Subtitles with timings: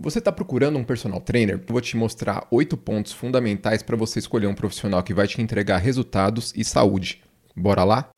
[0.00, 1.60] Você está procurando um personal trainer?
[1.66, 5.78] Vou te mostrar oito pontos fundamentais para você escolher um profissional que vai te entregar
[5.78, 7.20] resultados e saúde.
[7.56, 8.08] Bora lá?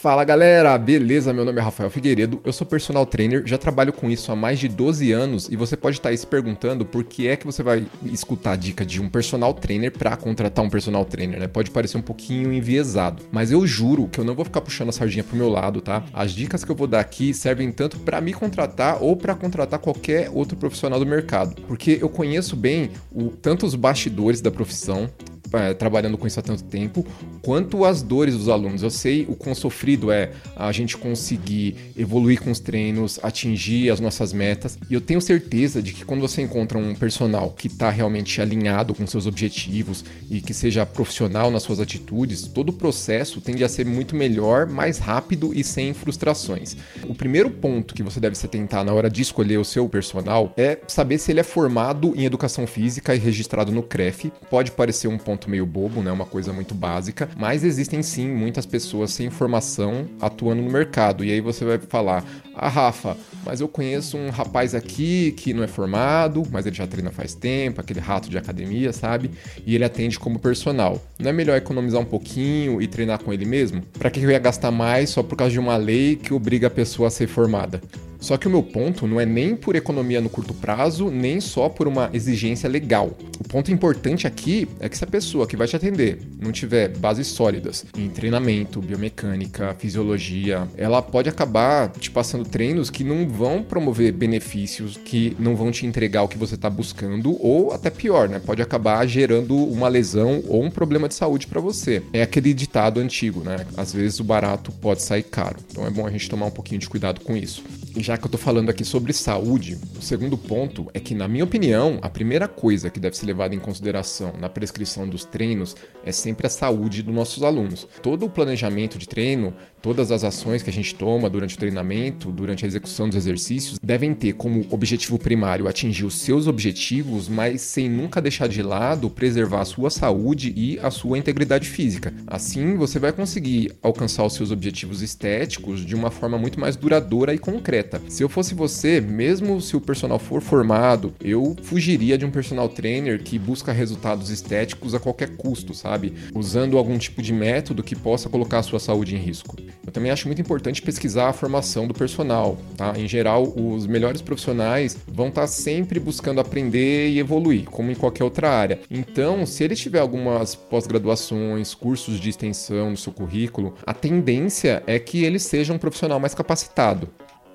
[0.00, 1.30] Fala galera, beleza?
[1.30, 4.58] Meu nome é Rafael Figueiredo, eu sou personal trainer, já trabalho com isso há mais
[4.58, 7.62] de 12 anos e você pode estar aí se perguntando por que é que você
[7.62, 11.46] vai escutar a dica de um personal trainer para contratar um personal trainer, né?
[11.46, 14.92] Pode parecer um pouquinho enviesado, mas eu juro que eu não vou ficar puxando a
[14.92, 16.02] sardinha pro meu lado, tá?
[16.14, 19.80] As dicas que eu vou dar aqui servem tanto para me contratar ou para contratar
[19.80, 25.10] qualquer outro profissional do mercado, porque eu conheço bem o, tanto os bastidores da profissão,
[25.52, 27.06] é, trabalhando com isso há tanto tempo,
[27.42, 28.82] quanto as dores dos alunos.
[28.82, 34.00] Eu sei o quão sofrido é a gente conseguir evoluir com os treinos, atingir as
[34.00, 37.90] nossas metas, e eu tenho certeza de que quando você encontra um personal que está
[37.90, 43.40] realmente alinhado com seus objetivos e que seja profissional nas suas atitudes, todo o processo
[43.40, 46.76] tende a ser muito melhor, mais rápido e sem frustrações.
[47.08, 50.52] O primeiro ponto que você deve se atentar na hora de escolher o seu personal
[50.56, 54.32] é saber se ele é formado em educação física e registrado no CREF.
[54.50, 56.10] Pode parecer um ponto meio bobo, né?
[56.10, 61.24] Uma coisa muito básica, mas existem sim muitas pessoas sem formação atuando no mercado.
[61.24, 62.24] E aí você vai falar:
[62.54, 66.86] "Ah, Rafa, mas eu conheço um rapaz aqui que não é formado, mas ele já
[66.86, 69.30] treina faz tempo, aquele rato de academia, sabe?
[69.64, 71.00] E ele atende como personal.
[71.18, 73.82] Não é melhor economizar um pouquinho e treinar com ele mesmo?
[73.98, 76.70] Para que eu ia gastar mais só por causa de uma lei que obriga a
[76.70, 77.80] pessoa a ser formada?
[78.20, 81.68] Só que o meu ponto não é nem por economia no curto prazo, nem só
[81.68, 83.16] por uma exigência legal.
[83.38, 86.88] O ponto importante aqui é que se a pessoa que vai te atender não tiver
[86.98, 93.62] bases sólidas em treinamento, biomecânica, fisiologia, ela pode acabar te passando treinos que não vão
[93.62, 98.28] promover benefícios, que não vão te entregar o que você está buscando, ou até pior,
[98.28, 98.38] né?
[98.38, 102.02] Pode acabar gerando uma lesão ou um problema de saúde para você.
[102.12, 103.66] É aquele ditado antigo, né?
[103.76, 105.56] Às vezes o barato pode sair caro.
[105.70, 107.64] Então é bom a gente tomar um pouquinho de cuidado com isso.
[107.96, 111.28] E já que eu estou falando aqui sobre saúde, o segundo ponto é que, na
[111.28, 115.76] minha opinião, a primeira coisa que deve ser levada em consideração na prescrição dos treinos
[116.04, 117.86] é sempre a saúde dos nossos alunos.
[118.02, 122.32] Todo o planejamento de treino, todas as ações que a gente toma durante o treinamento,
[122.32, 127.60] durante a execução dos exercícios, devem ter como objetivo primário atingir os seus objetivos, mas
[127.60, 132.12] sem nunca deixar de lado preservar a sua saúde e a sua integridade física.
[132.26, 137.32] Assim, você vai conseguir alcançar os seus objetivos estéticos de uma forma muito mais duradoura
[137.32, 137.99] e concreta.
[138.08, 142.68] Se eu fosse você, mesmo se o personal for formado, eu fugiria de um personal
[142.68, 146.14] trainer que busca resultados estéticos a qualquer custo, sabe?
[146.34, 149.56] Usando algum tipo de método que possa colocar a sua saúde em risco.
[149.86, 152.92] Eu também acho muito importante pesquisar a formação do personal, tá?
[152.96, 158.24] Em geral, os melhores profissionais vão estar sempre buscando aprender e evoluir, como em qualquer
[158.24, 158.80] outra área.
[158.90, 164.98] Então, se ele tiver algumas pós-graduações, cursos de extensão no seu currículo, a tendência é
[164.98, 167.08] que ele seja um profissional mais capacitado.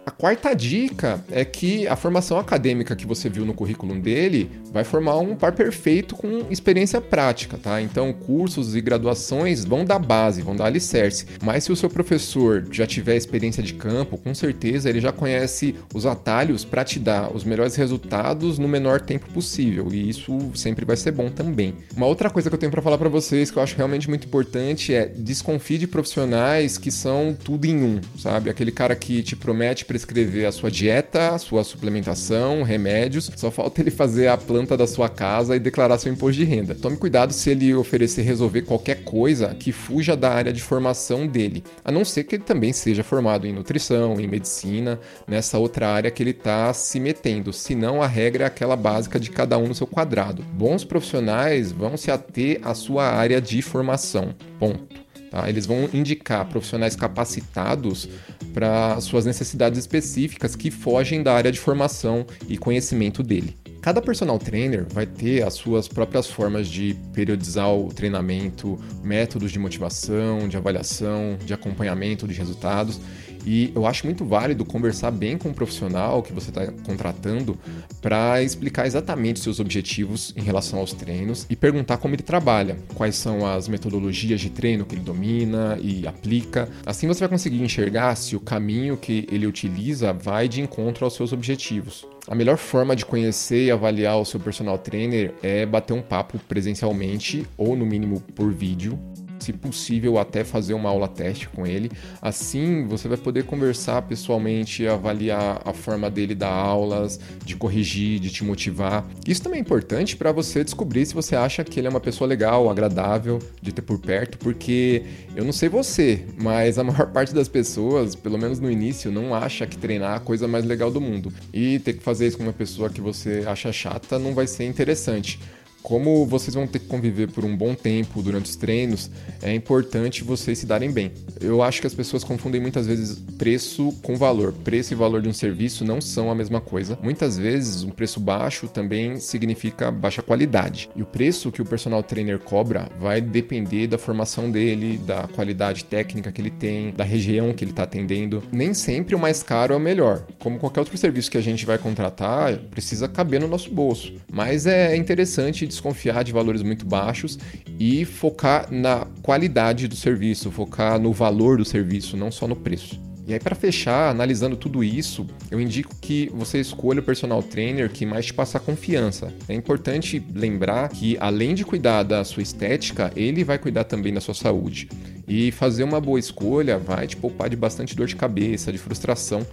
[0.06, 4.84] A quarta dica é que a formação acadêmica que você viu no currículo dele vai
[4.84, 7.82] formar um par perfeito com experiência prática, tá?
[7.82, 11.26] Então, cursos e graduações vão dar base, vão dar alicerce.
[11.44, 15.74] Mas se o seu professor já tiver experiência de campo, com certeza ele já conhece
[15.92, 19.88] os atalhos para te dar os melhores resultados no menor tempo possível.
[19.92, 21.74] E isso sempre vai ser bom também.
[21.98, 24.28] Uma outra coisa que eu tenho para falar para vocês que eu acho realmente muito
[24.28, 28.52] importante é desconfie de profissionais que são tudo em um, sabe?
[28.52, 33.80] Aquele cara que te promete prescrever a sua dieta, a sua suplementação, remédios, só falta
[33.80, 36.76] ele fazer a planta da sua casa e declarar seu imposto de renda.
[36.76, 41.64] Tome cuidado se ele oferecer resolver qualquer coisa que fuja da área de formação dele,
[41.82, 46.12] a não ser que ele também seja formado em nutrição, em medicina, nessa outra área
[46.12, 49.76] que ele está se metendo, senão a regra é aquela básica de cada um no
[49.76, 50.44] seu quadrado.
[50.44, 54.36] Bons profissionais vão se ater à sua área de formação.
[54.60, 55.06] Ponto.
[55.36, 55.50] Tá?
[55.50, 58.08] Eles vão indicar profissionais capacitados
[58.56, 63.54] para suas necessidades específicas que fogem da área de formação e conhecimento dele.
[63.86, 69.60] Cada personal trainer vai ter as suas próprias formas de periodizar o treinamento, métodos de
[69.60, 73.00] motivação, de avaliação, de acompanhamento de resultados.
[73.46, 77.60] E eu acho muito válido conversar bem com o profissional que você está contratando
[78.02, 83.16] para explicar exatamente seus objetivos em relação aos treinos e perguntar como ele trabalha, quais
[83.16, 86.68] são as metodologias de treino que ele domina e aplica.
[86.84, 91.14] Assim você vai conseguir enxergar se o caminho que ele utiliza vai de encontro aos
[91.14, 92.15] seus objetivos.
[92.28, 96.40] A melhor forma de conhecer e avaliar o seu personal trainer é bater um papo
[96.48, 99.00] presencialmente ou no mínimo por vídeo
[99.46, 101.92] se possível, até fazer uma aula teste com ele.
[102.22, 108.32] Assim, você vai poder conversar pessoalmente, avaliar a forma dele dar aulas, de corrigir, de
[108.32, 109.06] te motivar.
[109.28, 112.28] Isso também é importante para você descobrir se você acha que ele é uma pessoa
[112.28, 115.04] legal, agradável de ter por perto, porque
[115.36, 119.34] eu não sei você, mas a maior parte das pessoas, pelo menos no início, não
[119.34, 121.32] acha que treinar é a coisa mais legal do mundo.
[121.54, 124.66] E ter que fazer isso com uma pessoa que você acha chata não vai ser
[124.66, 125.40] interessante
[125.86, 130.24] como vocês vão ter que conviver por um bom tempo durante os treinos, é importante
[130.24, 131.12] vocês se darem bem.
[131.40, 134.52] Eu acho que as pessoas confundem muitas vezes preço com valor.
[134.52, 136.98] Preço e valor de um serviço não são a mesma coisa.
[137.04, 140.90] Muitas vezes, um preço baixo também significa baixa qualidade.
[140.96, 145.86] E o preço que o personal trainer cobra vai depender da formação dele, da qualidade
[145.86, 148.42] técnica que ele tem, da região que ele está atendendo.
[148.52, 150.26] Nem sempre o mais caro é o melhor.
[150.40, 154.14] Como qualquer outro serviço que a gente vai contratar, precisa caber no nosso bolso.
[154.32, 157.38] Mas é interessante desconfiar de valores muito baixos
[157.80, 163.00] e focar na qualidade do serviço, focar no valor do serviço, não só no preço.
[163.28, 167.90] E aí, para fechar, analisando tudo isso, eu indico que você escolha o personal trainer
[167.90, 169.34] que mais te passa confiança.
[169.50, 174.22] É importante lembrar que, além de cuidar da sua estética, ele vai cuidar também da
[174.22, 174.88] sua saúde.
[175.28, 179.44] E fazer uma boa escolha vai te poupar de bastante dor de cabeça, de frustração,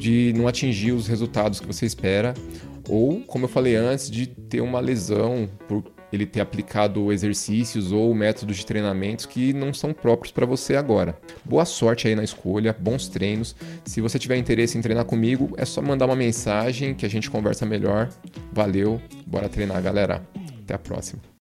[0.00, 2.34] de não atingir os resultados que você espera
[2.88, 8.12] ou, como eu falei antes, de ter uma lesão por ele ter aplicado exercícios ou
[8.12, 11.16] métodos de treinamentos que não são próprios para você agora.
[11.44, 13.54] Boa sorte aí na escolha, bons treinos.
[13.84, 17.30] Se você tiver interesse em treinar comigo, é só mandar uma mensagem que a gente
[17.30, 18.08] conversa melhor.
[18.52, 20.26] Valeu, bora treinar, galera.
[20.64, 21.30] Até a próxima.